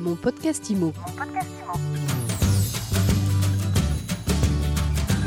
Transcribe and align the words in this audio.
Mon 0.00 0.16
podcast 0.16 0.70
IMO. 0.70 0.94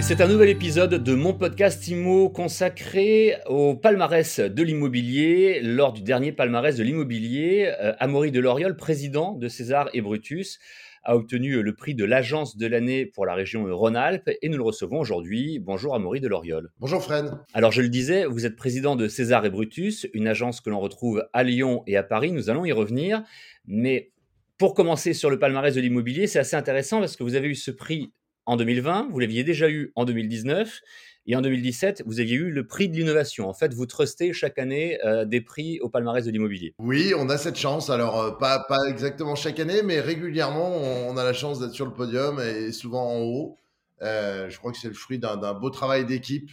C'est 0.01 0.19
un 0.19 0.27
nouvel 0.27 0.49
épisode 0.49 0.95
de 0.95 1.13
mon 1.13 1.35
podcast 1.35 1.87
IMO 1.87 2.29
consacré 2.29 3.35
au 3.45 3.75
palmarès 3.75 4.39
de 4.39 4.63
l'immobilier. 4.63 5.59
Lors 5.61 5.93
du 5.93 6.01
dernier 6.01 6.31
palmarès 6.31 6.75
de 6.75 6.81
l'immobilier, 6.81 7.71
euh, 7.79 7.93
Amaury 7.99 8.31
Deloriol, 8.31 8.75
président 8.75 9.33
de 9.33 9.47
César 9.47 9.89
et 9.93 10.01
Brutus, 10.01 10.57
a 11.03 11.15
obtenu 11.15 11.61
le 11.61 11.75
prix 11.75 11.93
de 11.93 12.05
l'agence 12.05 12.57
de 12.57 12.65
l'année 12.65 13.05
pour 13.05 13.27
la 13.27 13.35
région 13.35 13.65
Rhône-Alpes 13.69 14.31
et 14.41 14.49
nous 14.49 14.57
le 14.57 14.63
recevons 14.63 14.99
aujourd'hui. 14.99 15.59
Bonjour 15.59 15.93
Amaury 15.93 16.19
Deloriol. 16.19 16.71
Bonjour 16.79 17.03
Fred. 17.03 17.31
Alors 17.53 17.71
je 17.71 17.83
le 17.83 17.89
disais, 17.89 18.25
vous 18.25 18.47
êtes 18.47 18.55
président 18.55 18.95
de 18.95 19.07
César 19.07 19.45
et 19.45 19.51
Brutus, 19.51 20.07
une 20.13 20.27
agence 20.27 20.61
que 20.61 20.71
l'on 20.71 20.79
retrouve 20.79 21.27
à 21.33 21.43
Lyon 21.43 21.83
et 21.85 21.95
à 21.95 22.03
Paris. 22.03 22.31
Nous 22.31 22.49
allons 22.49 22.65
y 22.65 22.71
revenir. 22.71 23.23
Mais 23.65 24.12
pour 24.57 24.73
commencer 24.73 25.13
sur 25.13 25.29
le 25.29 25.39
palmarès 25.39 25.73
de 25.73 25.81
l'immobilier, 25.81 26.27
c'est 26.27 26.39
assez 26.39 26.55
intéressant 26.55 26.99
parce 26.99 27.15
que 27.15 27.23
vous 27.23 27.35
avez 27.35 27.47
eu 27.47 27.55
ce 27.55 27.71
prix 27.71 28.11
en 28.45 28.57
2020, 28.57 29.09
vous 29.11 29.19
l'aviez 29.19 29.43
déjà 29.43 29.69
eu 29.69 29.91
en 29.95 30.05
2019, 30.05 30.81
et 31.25 31.35
en 31.35 31.41
2017, 31.41 32.03
vous 32.05 32.19
aviez 32.19 32.35
eu 32.35 32.49
le 32.49 32.67
prix 32.67 32.89
de 32.89 32.95
l'innovation. 32.95 33.47
En 33.47 33.53
fait, 33.53 33.73
vous 33.73 33.85
trustez 33.85 34.33
chaque 34.33 34.59
année 34.59 34.99
euh, 35.05 35.23
des 35.23 35.39
prix 35.39 35.79
au 35.79 35.87
palmarès 35.87 36.25
de 36.25 36.31
l'immobilier. 36.31 36.75
Oui, 36.79 37.13
on 37.17 37.29
a 37.29 37.37
cette 37.37 37.55
chance. 37.55 37.89
Alors, 37.89 38.19
euh, 38.19 38.31
pas, 38.31 38.59
pas 38.59 38.85
exactement 38.89 39.35
chaque 39.35 39.59
année, 39.59 39.83
mais 39.83 40.01
régulièrement, 40.01 40.75
on, 40.75 41.15
a 41.15 41.23
la 41.23 41.33
chance 41.33 41.59
d'être 41.59 41.71
sur 41.71 41.85
le 41.85 41.93
podium 41.93 42.41
et 42.41 42.71
souvent 42.73 43.09
en 43.09 43.21
haut. 43.21 43.57
Euh, 44.01 44.49
je 44.49 44.57
crois 44.57 44.73
que 44.73 44.77
c'est 44.77 44.89
le 44.89 44.93
fruit 44.93 45.17
d'un 45.17 45.53
beau 45.53 45.69
travail 45.69 46.05
d'équipe 46.05 46.51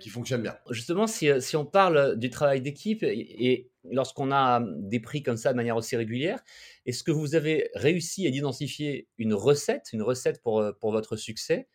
qui 0.00 0.08
fonctionne 0.08 0.42
bien. 0.42 0.56
Justement, 0.70 1.06
si, 1.06 1.28
si, 1.40 1.56
on 1.56 1.64
parle 1.64 2.16
du 2.16 2.28
travail 2.28 2.60
d'équipe 2.60 3.04
et, 3.04 3.70
lorsqu'on 3.90 4.32
a 4.32 4.62
des 4.64 5.00
prix 5.00 5.22
comme 5.22 5.36
ça 5.36 5.52
de 5.52 5.56
manière 5.56 5.76
aussi 5.76 5.96
régulière, 5.96 6.42
est-ce 6.86 7.02
que 7.02 7.10
vous 7.10 7.34
avez 7.34 7.70
réussi 7.74 8.26
à 8.26 8.30
identifier 8.30 9.08
une 9.18 9.34
recette, 9.34 9.90
une 9.92 10.02
recette 10.02 10.42
pour, 10.42 10.64
pour 10.80 10.92
votre 10.92 11.16
succès? 11.16 11.68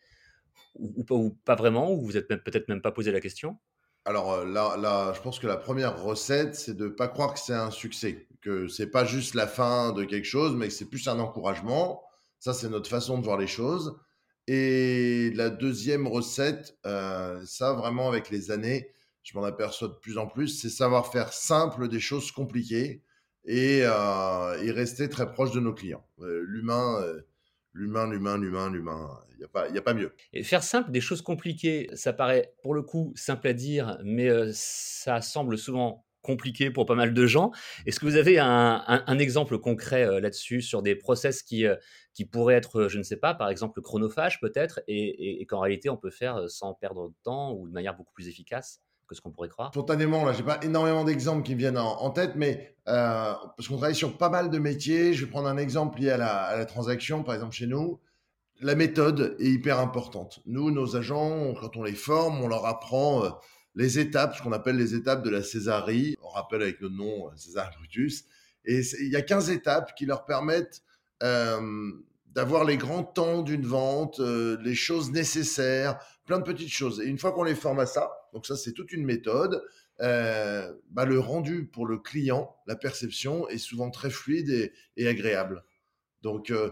Ou, 0.76 1.36
pas 1.44 1.56
vraiment, 1.56 1.92
ou 1.92 2.00
vous 2.02 2.16
êtes 2.16 2.28
peut-être 2.28 2.68
même 2.68 2.80
pas 2.80 2.92
posé 2.92 3.10
la 3.10 3.20
question? 3.20 3.58
Alors 4.04 4.44
là, 4.44 5.12
je 5.14 5.20
pense 5.20 5.38
que 5.38 5.46
la 5.46 5.56
première 5.56 6.02
recette, 6.02 6.54
c'est 6.54 6.76
de 6.76 6.84
ne 6.84 6.90
pas 6.90 7.08
croire 7.08 7.34
que 7.34 7.40
c'est 7.40 7.54
un 7.54 7.70
succès, 7.70 8.28
que 8.40 8.68
c'est 8.68 8.86
pas 8.86 9.04
juste 9.04 9.34
la 9.34 9.46
fin 9.46 9.92
de 9.92 10.04
quelque 10.04 10.26
chose, 10.26 10.54
mais 10.54 10.68
que 10.68 10.72
c'est 10.72 10.88
plus 10.88 11.06
un 11.08 11.18
encouragement. 11.18 12.02
Ça, 12.38 12.54
c'est 12.54 12.68
notre 12.68 12.88
façon 12.88 13.18
de 13.18 13.24
voir 13.24 13.36
les 13.36 13.48
choses. 13.48 13.98
Et 14.46 15.30
la 15.34 15.50
deuxième 15.50 16.06
recette, 16.06 16.78
ça 16.84 17.72
vraiment 17.74 18.08
avec 18.08 18.30
les 18.30 18.50
années, 18.50 18.90
je 19.22 19.36
m'en 19.38 19.44
aperçois 19.44 19.88
de 19.88 19.94
plus 19.94 20.18
en 20.18 20.26
plus, 20.26 20.48
c'est 20.48 20.70
savoir 20.70 21.12
faire 21.12 21.32
simple 21.32 21.88
des 21.88 22.00
choses 22.00 22.30
compliquées 22.32 23.02
et, 23.44 23.82
euh, 23.84 24.72
rester 24.72 25.08
très 25.08 25.30
proche 25.30 25.52
de 25.52 25.60
nos 25.60 25.74
clients. 25.74 26.06
L'humain, 26.18 27.00
l'humain, 27.72 28.08
l'humain, 28.08 28.38
l'humain, 28.38 28.70
l'humain. 28.70 29.18
Il 29.32 29.38
n'y 29.38 29.44
a, 29.44 29.48
pas, 29.48 29.66
a 29.74 29.82
pas 29.82 29.94
mieux. 29.94 30.12
Et 30.32 30.42
faire 30.42 30.62
simple 30.62 30.90
des 30.90 31.00
choses 31.00 31.22
compliquées, 31.22 31.88
ça 31.94 32.12
paraît 32.12 32.54
pour 32.62 32.74
le 32.74 32.82
coup 32.82 33.12
simple 33.16 33.48
à 33.48 33.52
dire, 33.52 33.98
mais 34.04 34.28
euh, 34.28 34.50
ça 34.52 35.20
semble 35.20 35.56
souvent 35.56 36.04
compliqué 36.22 36.70
pour 36.70 36.84
pas 36.84 36.94
mal 36.94 37.14
de 37.14 37.26
gens. 37.26 37.50
Est-ce 37.86 37.98
que 37.98 38.04
vous 38.04 38.16
avez 38.16 38.38
un, 38.38 39.18
exemple 39.18 39.58
concret 39.58 40.04
euh, 40.04 40.20
là-dessus 40.20 40.60
sur 40.60 40.82
des 40.82 40.94
process 40.94 41.42
qui, 41.42 41.64
euh, 41.66 41.76
qui 42.12 42.26
pourraient 42.26 42.56
être, 42.56 42.88
je 42.88 42.98
ne 42.98 43.02
sais 43.02 43.16
pas, 43.16 43.32
par 43.32 43.48
exemple 43.48 43.80
chronophage 43.80 44.38
peut-être, 44.40 44.80
et 44.86 45.46
qu'en 45.46 45.60
réalité 45.60 45.88
on 45.88 45.96
peut 45.96 46.10
faire 46.10 46.50
sans 46.50 46.74
perdre 46.74 47.08
de 47.08 47.14
temps 47.22 47.54
ou 47.54 47.66
de 47.66 47.72
manière 47.72 47.96
beaucoup 47.96 48.12
plus 48.12 48.28
efficace? 48.28 48.82
Ce 49.14 49.20
qu'on 49.20 49.30
pourrait 49.30 49.48
croire 49.48 49.70
Spontanément, 49.72 50.24
là, 50.24 50.32
j'ai 50.32 50.42
pas 50.42 50.58
énormément 50.62 51.04
d'exemples 51.04 51.42
qui 51.42 51.54
me 51.54 51.58
viennent 51.58 51.78
en, 51.78 52.10
tête, 52.10 52.32
mais 52.36 52.74
euh, 52.88 53.32
parce 53.56 53.68
qu'on 53.68 53.76
travaille 53.76 53.94
sur 53.94 54.16
pas 54.16 54.28
mal 54.28 54.50
de 54.50 54.58
métiers. 54.58 55.14
Je 55.14 55.24
vais 55.24 55.30
prendre 55.30 55.48
un 55.48 55.56
exemple 55.56 56.00
lié 56.00 56.10
à 56.10 56.16
la, 56.16 56.64
transaction, 56.66 57.22
par 57.22 57.34
exemple 57.34 57.54
chez 57.54 57.66
nous. 57.66 58.00
La 58.60 58.74
méthode 58.74 59.36
est 59.38 59.48
hyper 59.48 59.78
importante. 59.78 60.40
Nous, 60.46 60.70
nos 60.70 60.96
agents, 60.96 61.54
quand 61.54 61.76
on 61.76 61.82
les 61.82 61.94
forme, 61.94 62.42
on 62.42 62.48
leur 62.48 62.66
apprend 62.66 63.24
euh, 63.24 63.30
les 63.74 63.98
étapes, 63.98 64.36
ce 64.36 64.42
qu'on 64.42 64.52
appelle 64.52 64.76
les 64.76 64.94
étapes 64.94 65.22
de 65.22 65.30
la 65.30 65.42
Césarie. 65.42 66.16
On 66.22 66.28
rappelle 66.28 66.62
avec 66.62 66.80
le 66.80 66.88
nom 66.88 67.28
euh, 67.28 67.30
César 67.36 67.70
Brutus. 67.78 68.24
Et 68.66 68.82
il 69.00 69.08
y 69.08 69.16
a 69.16 69.22
15 69.22 69.50
étapes 69.50 69.94
qui 69.94 70.06
leur 70.06 70.26
permettent 70.26 70.82
d'avoir 72.26 72.64
les 72.64 72.76
grands 72.76 73.02
temps 73.02 73.42
d'une 73.42 73.66
vente, 73.66 74.20
les 74.20 74.74
choses 74.74 75.10
nécessaires, 75.10 75.98
plein 76.26 76.38
de 76.38 76.44
petites 76.44 76.70
choses. 76.70 77.00
Et 77.00 77.06
une 77.06 77.18
fois 77.18 77.32
qu'on 77.32 77.42
les 77.42 77.54
forme 77.54 77.80
à 77.80 77.86
ça, 77.86 78.10
donc 78.32 78.46
ça 78.46 78.56
c'est 78.56 78.72
toute 78.72 78.92
une 78.92 79.04
méthode, 79.04 79.62
euh, 80.00 80.72
bah, 80.90 81.04
le 81.04 81.18
rendu 81.18 81.66
pour 81.66 81.86
le 81.86 81.98
client, 81.98 82.56
la 82.66 82.76
perception 82.76 83.48
est 83.48 83.58
souvent 83.58 83.90
très 83.90 84.10
fluide 84.10 84.72
et, 84.96 85.06
agréable. 85.06 85.62
Donc 86.22 86.50
euh, 86.50 86.70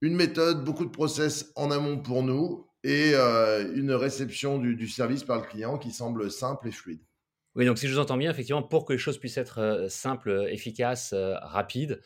une 0.00 0.14
méthode, 0.14 0.64
beaucoup 0.64 0.84
de 0.84 0.90
process 0.90 1.52
en 1.54 1.70
amont 1.70 1.98
pour 1.98 2.22
nous 2.22 2.66
et 2.82 3.12
euh, 3.14 3.72
une 3.74 3.92
réception 3.92 4.58
du, 4.58 4.88
service 4.88 5.22
par 5.22 5.40
le 5.40 5.46
client 5.46 5.78
qui 5.78 5.92
semble 5.92 6.30
simple 6.30 6.68
et 6.68 6.72
fluide. 6.72 7.00
Oui, 7.54 7.64
donc 7.64 7.78
si 7.78 7.86
je 7.86 7.94
vous 7.94 8.00
entends 8.00 8.16
bien, 8.16 8.30
effectivement, 8.30 8.64
pour 8.64 8.84
que 8.84 8.92
les 8.92 8.98
choses 8.98 9.18
puissent 9.18 9.38
être 9.38 9.86
simples, 9.88 10.48
efficaces, 10.50 11.14
rapides, 11.14 12.00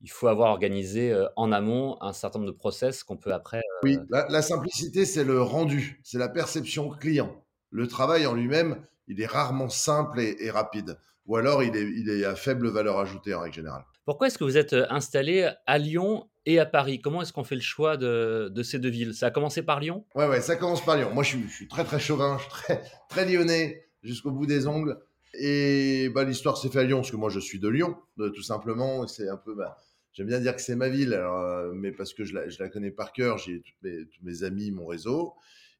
il 0.00 0.10
faut 0.10 0.28
avoir 0.28 0.52
organisé 0.52 1.12
en 1.34 1.50
amont 1.50 2.00
un 2.00 2.12
certain 2.12 2.38
nombre 2.38 2.52
de 2.52 2.56
process 2.56 3.02
qu'on 3.02 3.16
peut 3.16 3.32
après. 3.32 3.60
Oui, 3.82 3.98
la, 4.10 4.42
simplicité, 4.42 5.04
c'est 5.04 5.24
le 5.24 5.42
rendu, 5.42 6.00
c'est 6.04 6.18
la 6.18 6.28
perception 6.28 6.88
client. 6.88 7.44
Le 7.72 7.88
travail 7.88 8.26
en 8.26 8.34
lui-même, 8.34 8.76
il 9.08 9.20
est 9.20 9.26
rarement 9.26 9.68
simple 9.68 10.20
et, 10.20 10.50
rapide. 10.50 10.98
Ou 11.26 11.36
alors, 11.36 11.62
il 11.62 11.74
est, 11.74 11.82
il 11.82 12.08
est, 12.10 12.24
à 12.24 12.36
faible 12.36 12.68
valeur 12.68 12.98
ajoutée 12.98 13.34
en 13.34 13.40
règle 13.40 13.56
générale. 13.56 13.84
Pourquoi 14.04 14.26
est-ce 14.26 14.38
que 14.38 14.44
vous 14.44 14.56
êtes 14.56 14.74
installé 14.90 15.50
à 15.66 15.78
Lyon 15.78 16.28
et 16.46 16.58
à 16.58 16.66
Paris? 16.66 17.00
Comment 17.00 17.22
est-ce 17.22 17.32
qu'on 17.32 17.44
fait 17.44 17.54
le 17.54 17.60
choix 17.60 17.96
de, 17.96 18.50
de, 18.52 18.62
ces 18.62 18.78
deux 18.78 18.90
villes? 18.90 19.14
Ça 19.14 19.26
a 19.26 19.30
commencé 19.30 19.62
par 19.62 19.80
Lyon? 19.80 20.04
Ouais, 20.14 20.28
ouais, 20.28 20.40
ça 20.40 20.56
commence 20.56 20.84
par 20.84 20.96
Lyon. 20.96 21.10
Moi, 21.14 21.24
je 21.24 21.30
suis, 21.30 21.48
je 21.48 21.54
suis 21.54 21.68
très, 21.68 21.84
très 21.84 21.98
chauvin, 21.98 22.36
je 22.38 22.42
suis 22.42 22.50
très, 22.50 22.82
très 23.08 23.26
lyonnais 23.26 23.86
jusqu'au 24.02 24.30
bout 24.30 24.46
des 24.46 24.66
ongles. 24.66 24.98
Et 25.34 26.10
bah, 26.14 26.24
l'histoire 26.24 26.58
s'est 26.58 26.68
faite 26.68 26.82
à 26.82 26.84
Lyon, 26.84 26.98
parce 26.98 27.10
que 27.10 27.16
moi, 27.16 27.30
je 27.30 27.40
suis 27.40 27.58
de 27.58 27.68
Lyon, 27.68 27.96
tout 28.18 28.42
simplement. 28.42 29.06
C'est 29.06 29.28
un 29.28 29.36
peu. 29.36 29.54
Bah, 29.54 29.78
J'aime 30.12 30.26
bien 30.26 30.40
dire 30.40 30.54
que 30.54 30.60
c'est 30.60 30.76
ma 30.76 30.90
ville, 30.90 31.14
euh, 31.14 31.72
mais 31.74 31.90
parce 31.90 32.12
que 32.12 32.24
je 32.24 32.34
la, 32.34 32.48
je 32.48 32.62
la 32.62 32.68
connais 32.68 32.90
par 32.90 33.12
cœur, 33.12 33.38
j'ai 33.38 33.62
tous 33.62 33.72
mes, 33.82 34.06
tous 34.06 34.22
mes 34.22 34.42
amis, 34.42 34.70
mon 34.70 34.86
réseau. 34.86 35.32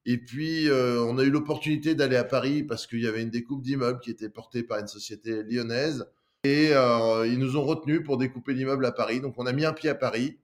Et 0.04 0.18
puis, 0.18 0.68
euh, 0.68 1.00
on 1.04 1.18
a 1.18 1.22
eu 1.22 1.30
l'opportunité 1.30 1.94
d'aller 1.94 2.16
à 2.16 2.24
Paris 2.24 2.62
parce 2.62 2.86
qu'il 2.86 3.00
y 3.00 3.06
avait 3.06 3.22
une 3.22 3.30
découpe 3.30 3.62
d'immeubles 3.62 4.00
qui 4.00 4.10
était 4.10 4.28
portée 4.28 4.62
par 4.62 4.78
une 4.78 4.88
société 4.88 5.42
lyonnaise. 5.44 6.06
Et 6.44 6.70
euh, 6.72 7.26
ils 7.26 7.38
nous 7.38 7.56
ont 7.56 7.62
retenus 7.62 8.02
pour 8.04 8.16
découper 8.16 8.52
l'immeuble 8.52 8.84
à 8.84 8.92
Paris. 8.92 9.20
Donc, 9.20 9.34
on 9.38 9.46
a 9.46 9.52
mis 9.52 9.64
un 9.64 9.72
pied 9.72 9.90
à 9.90 9.94
Paris. 9.94 10.38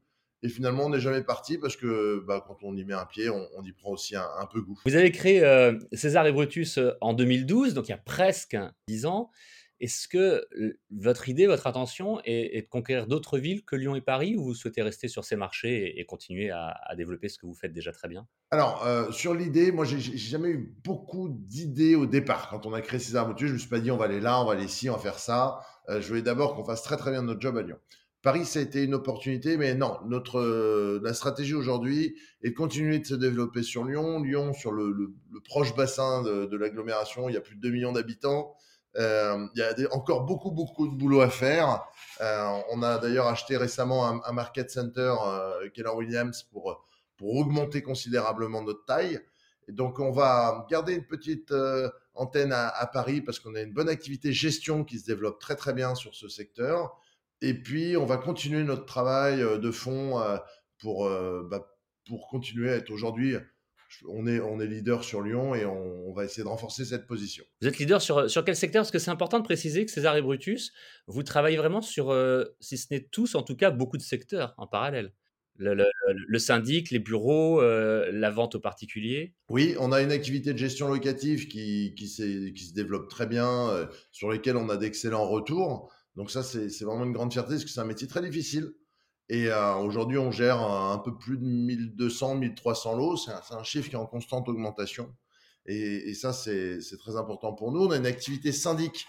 Et 0.45 0.49
finalement, 0.49 0.87
on 0.87 0.91
n'est 0.91 1.01
jamais 1.01 1.23
parti 1.23 1.59
parce 1.59 1.77
que 1.77 2.25
bah, 2.25 2.45
quand 2.47 2.59
on 2.63 2.77
y 2.77 2.85
met 2.85 2.95
un 2.95 3.07
pied, 3.07 3.29
on, 3.29 3.65
y 3.65 3.73
prend 3.73 3.91
aussi 3.91 4.15
un, 4.15 4.27
un, 4.39 4.47
peu 4.47 4.61
goût. 4.61 4.79
Vous 4.87 4.95
avez 4.95 5.11
créé 5.11 5.43
César 5.93 6.25
et 6.29 6.33
Brutus 6.33 6.79
en 7.01 7.13
2012, 7.13 7.75
donc 7.75 7.89
il 7.89 7.91
y 7.91 7.95
a 7.95 7.99
presque 7.99 8.57
10 8.87 9.07
ans. 9.07 9.33
Est-ce 9.81 10.09
que 10.09 10.45
votre 10.91 11.29
idée, 11.29 11.47
votre 11.47 11.67
intention 11.67 12.21
est, 12.25 12.63
de 12.63 12.69
conquérir 12.69 13.07
d'autres 13.07 13.39
villes 13.39 13.65
que 13.65 13.77
Lyon 13.77 13.95
et 13.95 14.01
Paris 14.01 14.37
ou 14.37 14.43
vous 14.43 14.55
souhaitez 14.55 14.83
rester 14.83 15.09
sur 15.09 15.25
ces 15.25 15.37
marchés 15.37 15.99
et, 15.99 16.05
continuer 16.05 16.51
à, 16.51 16.75
développer 16.97 17.29
ce 17.29 17.39
que 17.39 17.47
vous 17.47 17.55
faites 17.55 17.73
déjà 17.73 17.93
très 17.93 18.09
bien? 18.09 18.27
Alors, 18.51 18.87
sur 19.13 19.35
l'idée, 19.35 19.71
moi, 19.71 19.85
j'ai 19.85 19.99
jamais 20.01 20.51
eu 20.51 20.75
beaucoup 20.85 21.29
d'idées 21.29 21.95
au 21.95 22.07
départ. 22.07 22.49
Quand 22.51 22.67
on 22.67 22.73
a 22.73 22.81
créé 22.81 22.99
César 22.99 23.29
Moutier, 23.29 23.47
je 23.47 23.53
me 23.53 23.59
suis 23.59 23.69
pas 23.69 23.81
dit 23.81 23.91
on 23.91 23.97
va 23.97 24.07
aller 24.07 24.21
là, 24.21 24.41
on 24.41 24.47
va 24.47 24.55
aller 24.55 24.65
ici, 24.65 24.91
on 24.91 24.95
va 24.95 24.99
faire 24.99 25.19
ça. 25.19 25.61
je 25.89 26.07
voulais 26.07 26.23
d'abord 26.23 26.55
qu'on 26.55 26.65
fasse 26.65 26.83
très 26.83 26.97
très 26.97 27.11
bien 27.11 27.23
notre 27.23 27.41
job 27.41 27.57
à 27.57 27.63
Lyon. 27.63 27.79
Paris, 28.23 28.45
ça 28.45 28.59
a 28.59 28.63
été 28.63 28.83
une 28.83 28.95
opportunité, 28.95 29.57
mais 29.57 29.75
non, 29.75 29.97
notre, 30.07 31.01
la 31.03 31.15
stratégie 31.15 31.55
aujourd'hui 31.55 32.17
est 32.43 32.51
de 32.51 32.55
continuer 32.55 32.99
de 32.99 33.07
se 33.07 33.15
développer 33.15 33.63
sur 33.63 33.85
Lyon. 33.85 34.21
Lyon, 34.21 34.53
sur 34.55 34.73
le, 34.73 35.15
proche 35.45 35.75
bassin 35.77 36.23
de, 36.23 36.47
de 36.47 36.57
l'agglomération, 36.57 37.29
il 37.29 37.35
y 37.35 37.37
a 37.37 37.41
plus 37.41 37.55
de 37.55 37.61
2 37.61 37.71
millions 37.71 37.93
d'habitants. 37.93 38.57
Euh, 38.99 39.47
il 39.55 39.61
y 39.61 39.63
a 39.63 39.95
encore 39.95 40.25
beaucoup, 40.25 40.51
beaucoup 40.51 40.89
de 40.89 40.95
boulot 40.95 41.21
à 41.21 41.31
faire. 41.31 41.85
Euh, 42.21 42.61
on 42.71 42.83
a 42.83 42.99
d'ailleurs 42.99 43.29
acheté 43.29 43.57
récemment 43.57 44.25
un, 44.25 44.33
market 44.33 44.71
center, 44.71 45.15
euh, 45.25 45.69
Keller 45.71 45.91
Williams, 45.91 46.43
pour, 46.43 46.85
pour 47.17 47.37
augmenter 47.37 47.83
considérablement 47.83 48.63
notre 48.63 48.85
taille. 48.85 49.21
Donc, 49.69 50.01
on 50.01 50.11
va 50.11 50.67
garder 50.71 50.95
une 50.95 51.07
petite 51.07 51.53
antenne 52.15 52.53
à, 52.53 52.87
Paris 52.93 53.21
parce 53.21 53.39
qu'on 53.39 53.55
a 53.55 53.61
une 53.61 53.73
bonne 53.73 53.89
activité 53.89 54.33
gestion 54.33 54.83
qui 54.83 54.99
se 54.99 55.07
développe 55.07 55.39
très, 55.39 55.57
très 55.57 55.75
bien 55.75 55.95
sur 55.95 56.15
ce 56.15 56.29
secteur. 56.29 56.99
Et 57.43 57.55
puis, 57.55 57.97
on 57.97 58.07
va 58.07 58.17
continuer 58.17 58.65
notre 58.65 58.87
travail 58.87 59.41
de 59.41 59.71
fond 59.71 60.21
pour, 60.81 61.09
bah, 61.45 61.69
pour 62.07 62.29
continuer 62.29 62.73
à 62.73 62.77
être 62.77 62.91
aujourd'hui 62.91 63.37
on 64.09 64.27
est, 64.27 64.41
on 64.41 64.61
est 64.61 64.67
leader 64.67 65.05
sur 65.05 65.23
Lyon 65.23 65.55
et 65.55 65.65
on, 65.65 66.13
va 66.13 66.25
essayer 66.25 66.43
de 66.43 66.49
renforcer 66.49 66.85
cette 66.85 67.07
position. 67.07 67.45
Vous 67.61 67.69
êtes 67.69 67.79
leader 67.79 68.03
sur, 68.03 68.29
sur 68.29 68.45
quel 68.45 68.57
secteur? 68.57 68.83
Parce 68.83 68.91
que 68.91 68.99
c'est 68.99 69.11
important 69.11 69.39
de 69.39 69.45
préciser 69.45 69.85
que 69.85 69.91
César 69.91 70.17
et 70.17 70.23
Brutus, 70.23 70.73
vous 71.07 71.23
travaillez 71.23 71.57
vraiment 71.57 71.81
sur, 71.81 72.11
euh, 72.11 72.45
si 72.61 72.77
ce 72.77 72.87
n'est 72.91 73.05
tous, 73.05 73.35
en 73.35 73.43
tout 73.43 73.57
cas 73.57 73.71
beaucoup 73.71 73.97
de 73.97 74.03
secteurs 74.03 74.55
en 74.57 74.67
parallèle. 74.67 75.13
Le, 75.61 76.39
syndic, 76.39 76.93
les 76.93 77.01
bureaux, 77.01 77.61
euh, 77.61 78.11
la 78.13 78.31
vente 78.31 78.55
aux 78.55 78.61
particuliers 78.61 79.35
Oui, 79.49 79.75
on 79.81 79.91
a 79.91 80.01
une 80.03 80.13
activité 80.13 80.53
de 80.53 80.59
gestion 80.59 80.87
locative 80.87 81.49
qui, 81.49 81.95
qui, 81.97 82.07
qui 82.55 82.65
se 82.65 82.75
développe 82.75 83.09
très 83.09 83.27
bien, 83.27 83.69
euh, 83.71 83.87
sur 84.13 84.31
lesquelles 84.31 84.57
on 84.57 84.69
a 84.69 84.77
d'excellents 84.77 85.27
retours. 85.27 85.93
Donc 86.15 86.31
ça, 86.31 86.43
c'est 86.43 86.85
vraiment 86.85 87.05
une 87.05 87.13
grande 87.13 87.33
fierté, 87.33 87.55
parce 87.55 87.65
que 87.65 87.71
c'est 87.71 87.81
un 87.81 87.85
métier 87.85 88.07
très 88.07 88.23
difficile. 88.23 88.73
Et 89.31 89.49
euh, 89.49 89.75
aujourd'hui, 89.75 90.17
on 90.17 90.31
gère 90.31 90.61
un, 90.61 90.99
peu 90.99 91.17
plus 91.17 91.37
de 91.37 91.45
1200, 91.45 92.37
1300 92.37 92.97
lots. 92.97 93.17
C'est 93.17 93.55
un, 93.55 93.63
chiffre 93.63 93.89
qui 93.89 93.95
est 93.95 93.99
en 93.99 94.07
constante 94.07 94.49
augmentation. 94.49 95.15
Et, 95.67 96.15
ça, 96.15 96.33
c'est 96.33 96.81
très 96.99 97.17
important 97.17 97.53
pour 97.53 97.73
nous. 97.73 97.81
On 97.81 97.91
a 97.91 97.97
une 97.99 98.07
activité 98.07 98.53
syndic 98.53 99.07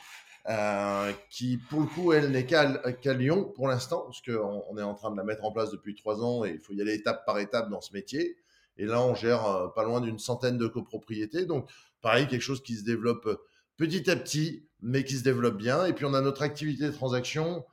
euh, 0.50 1.14
qui, 1.30 1.58
pour 1.58 1.80
le 1.80 1.86
coup, 1.88 2.12
elle 2.12 2.32
n'est 2.32 2.46
qu'à 2.46 3.14
Lyon 3.14 3.46
pour 3.56 3.70
l'instant, 3.70 4.02
parce 4.02 4.22
qu'on 4.22 4.64
on 4.70 4.78
est 4.78 4.84
en 4.84 4.94
train 4.94 5.12
de 5.12 5.16
la 5.16 5.24
mettre 5.24 5.46
en 5.46 5.54
place 5.54 5.72
depuis 5.72 5.96
trois 5.96 6.22
ans 6.22 6.44
et 6.44 6.52
il 6.52 6.60
faut 6.60 6.74
y 6.74 6.82
aller 6.82 6.96
étape 6.96 7.26
par 7.26 7.40
étape 7.40 7.70
dans 7.70 7.80
ce 7.80 7.94
métier. 7.94 8.36
Et 8.76 8.86
là, 8.86 9.02
on 9.02 9.16
gère 9.16 9.46
euh, 9.46 9.68
pas 9.70 9.84
loin 9.84 10.02
d'une 10.02 10.20
centaine 10.20 10.58
de 10.58 10.68
copropriétés. 10.68 11.46
Donc, 11.46 11.70
pareil, 12.02 12.28
quelque 12.28 12.42
chose 12.42 12.62
qui 12.62 12.76
se 12.76 12.84
développe 12.84 13.42
petit 13.78 14.10
à 14.12 14.18
petit, 14.18 14.68
mais 14.82 15.06
qui 15.06 15.16
se 15.16 15.24
développe 15.24 15.56
bien. 15.58 15.86
Et 15.86 15.94
puis, 15.94 16.04
on 16.04 16.14
a 16.14 16.20
notre 16.20 16.42
activité 16.42 16.88
de 16.88 16.92
transaction 16.92 17.64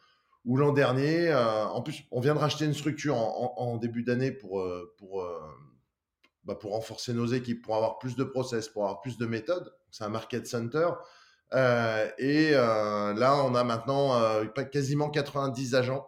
où 0.47 0.57
l'an 0.57 0.73
dernier, 0.73 1.29
euh, 1.29 1.67
en 1.67 1.83
plus, 1.83 2.05
on 2.13 2.21
vient 2.21 2.35
de 2.35 2.39
racheter 2.39 2.65
une 2.65 2.73
structure 2.73 3.17
en, 3.17 3.77
début 3.79 4.05
d'année 4.05 4.31
pour, 4.31 4.61
euh, 4.61 4.95
pour, 4.97 5.23
euh, 5.23 5.41
bah, 6.45 6.55
pour 6.55 6.71
renforcer 6.71 7.13
nos 7.13 7.27
équipes, 7.27 7.63
pour 7.63 7.75
avoir 7.75 7.99
plus 7.99 8.15
de 8.15 8.23
process, 8.23 8.69
pour 8.69 8.85
avoir 8.85 9.01
plus 9.01 9.19
de 9.19 9.27
méthodes. 9.27 9.75
C'est 9.91 10.05
un 10.05 10.09
market 10.09 10.47
center. 10.47 10.89
et 11.53 12.53
là, 12.53 13.43
on 13.45 13.55
a 13.57 13.65
maintenant 13.65 14.45
quasiment 14.73 15.11
90 15.11 15.75
agents 15.75 16.07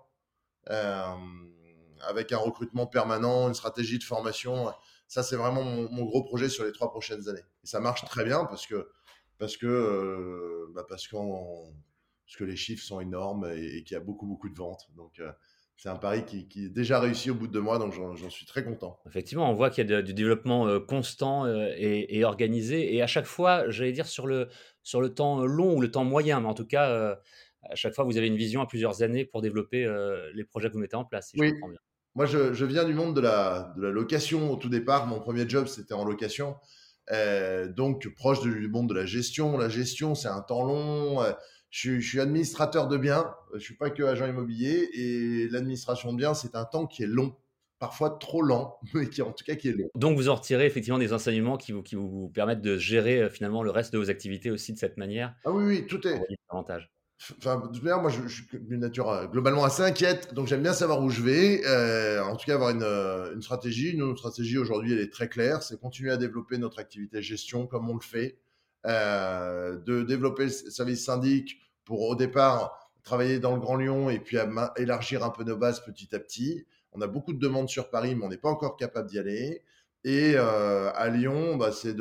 avec 0.67 2.33
un 2.33 2.39
recrutement 2.39 2.87
permanent, 2.87 3.49
une 3.49 3.55
stratégie 3.55 3.99
de 3.99 4.05
formation. 4.05 4.73
Ça, 5.09 5.25
c'est 5.25 5.37
vraiment 5.37 5.65
mon, 5.65 5.91
mon, 5.91 6.05
gros 6.05 6.23
projet 6.23 6.49
sur 6.49 6.65
les 6.65 6.73
trois 6.73 6.91
prochaines 6.91 7.29
années. 7.29 7.45
Et 7.65 7.67
ça 7.67 7.81
marche 7.81 8.05
très 8.05 8.25
bien 8.25 8.45
parce 8.45 8.67
que 8.67 8.89
parce 9.39 9.57
que 9.57 10.69
bah 10.75 10.85
parce 10.89 11.09
qu'on 11.09 11.73
parce 12.29 12.37
que 12.37 12.45
les 12.45 12.57
chiffres 12.57 12.85
sont 12.85 13.01
énormes 13.01 13.51
et, 13.57 13.83
qu'il 13.85 13.95
y 13.95 13.97
a 13.97 14.01
beaucoup, 14.01 14.27
beaucoup 14.27 14.51
de 14.51 14.55
ventes. 14.55 14.87
Donc, 14.97 15.19
euh, 15.19 15.33
c'est 15.79 15.89
un 15.89 15.97
pari 15.97 16.27
qui, 16.27 16.67
est 16.67 16.69
déjà 16.69 17.01
réussi 17.01 17.31
au 17.31 17.35
bout 17.35 17.47
de 17.47 17.53
deux 17.53 17.61
mois, 17.63 17.79
donc 17.79 17.95
j'en 17.95 18.29
suis 18.29 18.45
très 18.45 18.63
content. 18.63 19.01
Effectivement, 19.07 19.51
on 19.51 19.55
voit 19.55 19.71
qu'il 19.71 19.89
y 19.89 19.95
a 19.95 20.03
du 20.03 20.13
développement 20.13 20.67
euh, 20.67 20.79
constant 20.79 21.47
euh, 21.47 21.73
et, 21.79 22.23
organisé. 22.25 22.95
Et 22.95 23.01
à 23.01 23.07
chaque 23.07 23.25
fois, 23.25 23.71
j'allais 23.71 23.93
dire 23.93 24.07
sur 24.07 24.27
le, 24.27 24.49
sur 24.83 25.01
le 25.01 25.15
temps 25.15 25.43
long 25.47 25.75
ou 25.75 25.81
le 25.81 25.91
temps 25.91 26.05
moyen, 26.05 26.41
mais 26.41 26.49
en 26.49 26.55
tout 26.55 26.67
cas, 26.67 27.19
à 27.63 27.75
chaque 27.75 27.95
fois, 27.95 28.05
vous 28.05 28.19
avez 28.19 28.27
une 28.27 28.37
vision 28.37 28.61
à 28.61 28.67
plusieurs 28.67 29.03
années 29.03 29.25
pour 29.25 29.41
développer 29.41 29.87
les 30.35 30.45
projets 30.45 30.69
que 30.69 30.75
vous 30.75 30.81
mettez 30.81 30.97
en 30.97 31.07
place, 31.07 31.31
si 31.31 31.41
oui. 31.41 31.49
je 31.49 31.53
comprends 31.55 31.71
bien. 31.71 31.81
Moi, 32.15 32.27
je, 32.27 32.53
je, 32.53 32.65
viens 32.67 32.85
du 32.85 32.93
monde 32.93 33.15
de 33.15 33.21
la, 33.21 33.73
de 33.77 33.83
la 33.83 33.91
location 33.91 34.51
au 34.51 34.57
tout 34.57 34.69
départ. 34.69 35.07
Mon 35.07 35.21
premier 35.21 35.49
job, 35.49 35.67
c'était 35.67 35.95
en 35.95 36.05
location. 36.05 36.57
donc, 37.71 38.07
proche 38.17 38.43
du 38.43 38.69
monde 38.69 38.91
de 38.91 38.95
la 38.95 39.07
gestion. 39.07 39.57
La 39.57 39.71
gestion, 39.71 40.15
c'est 40.15 40.29
un 40.29 40.43
temps 40.43 40.65
long 40.65 41.23
je, 41.71 42.01
suis 42.01 42.21
administrateur 42.21 42.89
de 42.89 42.97
biens, 42.97 43.35
je 43.55 43.61
suis 43.61 43.75
pas 43.75 43.91
que 43.91 44.03
agent 44.03 44.27
immobilier 44.27 44.89
et 44.95 45.49
l'administration 45.49 46.13
de 46.13 46.19
biens, 46.19 46.35
c'est 46.35 46.55
un 46.55 46.65
temps 46.65 46.87
qui 46.87 47.03
est 47.03 47.07
long, 47.07 47.35
parfois 47.79 48.17
trop 48.19 48.43
lent, 48.43 48.79
mais 48.95 49.09
qui 49.09 49.23
en 49.23 49.33
tout 49.33 49.45
cas 49.45 49.55
qui 49.55 49.69
est 49.69 49.73
long. 49.73 49.89
Donc 49.95 50.17
vous 50.17 50.29
en 50.29 50.35
retirez 50.35 50.67
effectivement 50.67 50.99
des 50.99 51.13
enseignements 51.13 51.57
qui 51.57 51.73
vous, 51.73 51.83
qui 51.83 51.95
vous 51.95 52.31
permettent 52.31 52.63
de 52.63 52.77
gérer 52.79 53.23
euh, 53.23 53.31
finalement 53.31 53.63
le 53.63 53.71
reste 53.71 53.93
de 53.93 53.99
vos 53.99 54.11
activités 54.11 54.51
aussi 54.51 54.73
de 54.73 54.79
cette 54.79 54.97
manière. 54.97 55.35
Ah 55.45 55.51
oui, 55.51 55.65
oui, 55.65 55.87
tout 55.87 56.07
est. 56.07 56.21
Avantage. 56.49 56.91
Enfin, 57.39 57.57
de 57.57 57.67
toute 57.67 57.83
manière, 57.83 58.01
moi, 58.01 58.13
je, 58.13 58.29
suis 58.29 58.47
d'une 58.53 58.79
nature 58.79 59.11
euh, 59.11 59.27
globalement 59.27 59.65
assez 59.65 59.83
inquiète, 59.83 60.35
donc 60.35 60.47
j'aime 60.47 60.63
bien 60.63 60.73
savoir 60.73 61.03
où 61.03 61.11
je 61.11 61.21
vais. 61.21 61.67
Euh, 61.67 62.23
en 62.23 62.37
tout 62.37 62.47
cas, 62.47 62.55
avoir 62.55 62.71
une, 62.71 62.85
une 63.35 63.43
stratégie. 63.43 63.97
notre 63.97 64.19
stratégie 64.19 64.57
aujourd'hui, 64.57 64.93
elle 64.93 65.01
est 65.01 65.13
très 65.13 65.29
claire. 65.29 65.65
C'est 65.65 65.81
continuer 65.81 66.13
à 66.13 66.17
développer 66.17 66.59
notre 66.59 66.79
activité 66.79 67.21
gestion 67.21 67.67
comme 67.67 67.91
on 67.91 67.95
le 67.95 68.01
fait. 68.01 68.39
Euh, 68.87 69.77
de 69.79 70.03
développer 70.03 70.45
le 70.45 70.51
service 70.51 71.05
syndic 71.05 71.59
pour 71.85 72.03
au 72.03 72.15
départ 72.15 72.79
travailler 73.03 73.41
dans 73.41 73.55
le 73.55 73.61
Grand 73.61 73.77
Lyon 73.77 74.09
et 74.09 74.21
puis 74.21 74.37
élargir 74.77 75.25
un 75.25 75.31
peu 75.31 75.43
nos 75.43 75.57
bases 75.57 75.83
petit 75.85 76.15
à 76.15 76.21
petit. 76.21 76.65
On 76.93 77.01
a 77.01 77.07
beaucoup 77.07 77.33
de 77.33 77.39
demandes 77.39 77.69
sur 77.69 77.91
Paris, 77.91 78.15
mais 78.15 78.25
on 78.25 78.29
n'est 78.29 78.39
pas 78.39 78.51
encore 78.51 78.77
capable 78.77 79.09
d'y 79.09 79.19
aller. 79.19 79.63
Et 80.05 80.35
euh, 80.37 80.93
à 80.95 81.09
Lyon, 81.09 81.57
bah, 81.57 81.73
c'est 81.73 81.97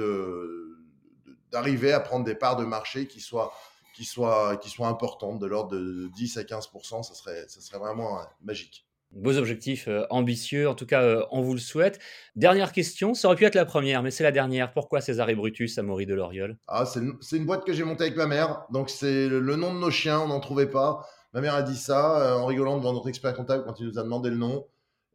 d'arriver 1.52 1.94
à 1.94 2.00
prendre 2.00 2.26
des 2.26 2.36
parts 2.36 2.58
de 2.58 2.66
marché 2.66 3.08
qui 3.08 3.22
soient, 3.22 3.52
qui 3.96 4.06
soient, 4.06 4.58
qui 4.58 4.70
soient 4.70 4.88
importantes, 4.88 5.40
de 5.40 5.48
l'ordre 5.48 5.72
de 5.72 6.10
10 6.16 6.38
à 6.38 6.44
15 6.44 6.70
ça 7.04 7.16
serait, 7.16 7.48
ça 7.48 7.60
serait 7.60 7.80
vraiment 7.80 8.20
euh, 8.20 8.24
magique. 8.42 8.87
Beaux 9.18 9.38
objectifs 9.38 9.88
euh, 9.88 10.06
ambitieux, 10.12 10.70
en 10.70 10.76
tout 10.76 10.86
cas, 10.86 11.02
euh, 11.02 11.24
on 11.32 11.42
vous 11.42 11.54
le 11.54 11.60
souhaite. 11.60 12.00
Dernière 12.36 12.72
question, 12.72 13.16
ça 13.16 13.28
aurait 13.28 13.36
pu 13.36 13.46
être 13.46 13.56
la 13.56 13.66
première, 13.66 14.04
mais 14.04 14.12
c'est 14.12 14.24
la 14.24 14.32
dernière. 14.32 14.72
Pourquoi 14.74 15.02
César 15.02 15.28
et 15.30 15.36
Brutus 15.36 15.78
à 15.80 15.82
Maury 15.82 16.06
de 16.06 16.14
Loriol 16.14 16.56
Ah, 16.68 16.86
c'est 16.86 17.00
une, 17.00 17.46
boîte 17.46 17.66
que 17.66 17.74
j'ai 17.74 17.84
montée 17.84 18.04
avec 18.04 18.16
ma 18.16 18.28
mère, 18.28 18.66
donc 18.72 18.92
c'est 18.92 19.28
le, 19.28 19.40
nom 19.56 19.74
de 19.74 19.80
nos 19.80 19.90
chiens, 19.90 20.20
on 20.20 20.28
n'en 20.28 20.40
trouvait 20.40 20.70
pas. 20.70 21.08
Ma 21.34 21.42
mère 21.42 21.56
a 21.56 21.64
dit 21.64 21.76
ça 21.76 22.22
euh, 22.22 22.36
en 22.36 22.46
rigolant 22.46 22.78
devant 22.78 22.94
notre 22.94 23.10
expert 23.10 23.34
comptable 23.34 23.64
quand 23.66 23.80
il 23.80 23.88
nous 23.88 23.98
a 23.98 24.04
demandé 24.04 24.30
le 24.30 24.38
nom. 24.38 24.66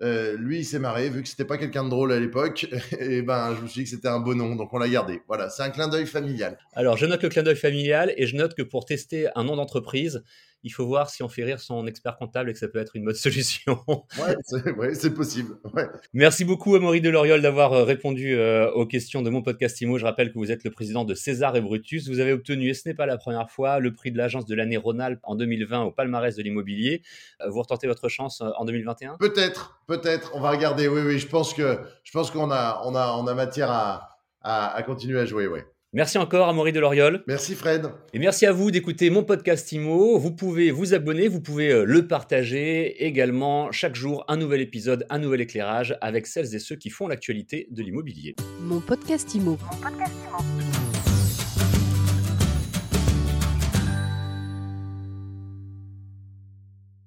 Euh, 0.03 0.37
lui, 0.37 0.59
il 0.59 0.65
s'est 0.65 0.81
marré, 0.81 1.09
vu 1.09 1.23
que 1.23 1.29
c'était 1.29 1.45
pas 1.45 1.59
quelqu'un 1.59 1.85
de 1.85 1.91
drôle 1.91 2.13
à 2.13 2.19
l'époque, 2.19 2.67
et 2.99 3.23
ben, 3.23 3.55
je 3.55 3.63
me 3.63 3.69
suis 3.69 3.83
dit 3.83 3.85
que 3.85 3.97
c'était 3.97 4.09
un 4.09 4.19
beau 4.19 4.35
nom, 4.35 4.57
donc 4.57 4.73
on 4.73 4.79
l'a 4.79 4.89
gardé. 4.89 5.21
Voilà, 5.29 5.49
c'est 5.49 5.63
un 5.63 5.71
clin 5.71 5.87
d'œil 5.87 6.07
familial. 6.07 6.59
Alors, 6.75 6.97
je 6.97 7.07
note 7.07 7.23
le 7.23 7.29
clin 7.29 7.45
d'œil 7.45 7.57
familial 7.57 8.13
et 8.17 8.27
je 8.27 8.35
note 8.35 8.55
que 8.55 8.63
pour 8.63 8.85
tester 8.85 9.29
un 9.37 9.45
nom 9.45 9.55
d'entreprise, 9.55 10.25
il 10.65 10.71
faut 10.71 10.87
voir 10.87 11.11
si 11.11 11.23
on 11.23 11.29
fait 11.29 11.45
rire 11.45 11.61
son 11.61 11.87
expert 11.87 12.17
comptable 12.17 12.51
et 12.51 12.53
que 12.53 12.59
ça 12.59 12.69
peut 12.69 12.79
être 12.79 12.97
une 12.97 13.05
bonne 13.05 13.15
solution. 13.15 13.79
ouais, 14.77 14.95
c'est 14.95 15.15
possible. 15.15 15.57
Merci 16.13 16.45
beaucoup, 16.45 16.75
Amaury 16.75 17.01
Deloriol, 17.01 17.43
d'avoir 17.43 17.73
euh, 17.73 17.85
répondu 17.85 18.35
euh, 18.35 18.71
aux 18.73 18.87
questions 18.87 19.23
de 19.23 19.31
mon 19.31 19.43
podcast 19.43 19.81
IMO. 19.81 19.99
Je 19.99 20.05
rappelle 20.05 20.33
que 20.33 20.39
vous 20.39 20.51
êtes 20.53 20.65
le 20.65 20.71
président 20.71 21.05
de 21.05 21.15
César 21.15 21.57
et 21.57 21.61
Brutus. 21.61 22.09
Vous 22.09 22.21
avez 22.21 22.33
obtenu, 22.33 22.71
et 22.71 22.75
ce 22.75 22.89
n'est 22.89 22.95
pas 22.95 23.07
la 23.07 23.17
première 23.17 23.51
fois, 23.51 23.79
le 23.79 23.93
prix 23.93 24.13
de 24.13 24.19
l'agence 24.19 24.47
de 24.47 24.55
l'année 24.55 24.77
Rhône-Alpes 24.77 25.21
en 25.23 25.35
2020 25.35 25.83
au 25.83 25.91
palmarès 25.91 26.37
de 26.37 26.43
l'immobilier. 26.43 27.03
Vous 27.47 27.61
retentez 27.61 27.87
votre 27.87 28.09
chance 28.09 28.41
en 28.41 28.65
2021 28.65 29.17
Peut-être, 29.19 29.81
peut-être. 29.87 30.33
On 30.35 30.41
va 30.41 30.51
regarder. 30.51 30.89
Oui, 30.89 31.01
oui, 31.05 31.19
je 31.19 31.27
pense 31.27 31.55
que 31.55 31.79
je 32.05 32.13
pense 32.13 32.31
qu'on 32.31 32.51
a, 32.51 32.83
on 32.85 32.95
a, 32.95 33.13
on 33.19 33.27
a 33.27 33.35
matière 33.35 33.71
à, 33.71 34.19
à, 34.43 34.75
à 34.75 34.83
continuer 34.83 35.19
à 35.19 35.25
jouer. 35.27 35.47
Oui. 35.47 35.61
Merci 35.95 36.17
encore 36.17 36.49
à 36.49 36.55
Maurice 36.55 36.73
Deloriol. 36.73 37.23
Merci 37.27 37.55
Fred. 37.55 37.91
Et 38.15 38.19
merci 38.19 38.47
à 38.47 38.53
vous 38.53 38.71
d'écouter 38.71 39.11
mon 39.11 39.25
podcast 39.25 39.71
IMO. 39.73 40.19
Vous 40.19 40.31
pouvez 40.35 40.71
vous 40.71 40.95
abonner, 40.95 41.29
vous 41.29 41.43
pouvez 41.43 41.71
euh, 41.71 41.85
le 41.85 42.07
partager 42.07 43.05
également. 43.05 43.71
Chaque 43.73 43.95
jour, 43.95 44.25
un 44.27 44.39
nouvel 44.39 44.63
épisode, 44.63 45.07
un 45.11 45.19
nouvel 45.19 45.43
éclairage 45.43 45.99
avec 46.01 46.27
celles 46.27 46.55
et 46.55 46.59
ceux 46.59 46.77
qui 46.77 46.89
font 46.89 47.09
l'actualité 47.09 47.69
de 47.71 47.83
l'immobilier. 47.83 48.35
Mon 48.61 48.81
podcast 48.81 49.35
IMO. 49.35 49.59
Mon 49.71 49.77
podcast 49.83 50.15
IMO. 50.31 50.82